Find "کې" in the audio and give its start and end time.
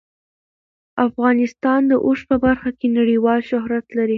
2.79-2.87